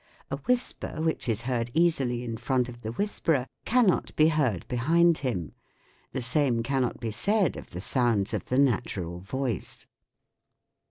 A 0.31 0.37
whisper 0.37 0.99
which 0.99 1.29
is 1.29 1.41
heard 1.43 1.69
easily 1.75 2.23
in 2.23 2.35
front 2.35 2.67
of 2.67 2.81
the 2.81 2.91
whisperer 2.93 3.45
cannot 3.65 4.15
be 4.15 4.29
heard 4.29 4.67
behind 4.67 5.19
him; 5.19 5.51
the 6.11 6.23
same 6.23 6.63
cannot 6.63 6.99
be 6.99 7.11
said 7.11 7.55
of 7.55 7.69
the 7.69 7.81
sounds 7.81 8.33
of 8.33 8.45
the 8.45 8.57
natural 8.57 9.19
voice. 9.19 9.85